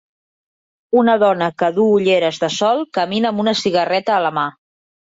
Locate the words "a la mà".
4.19-4.53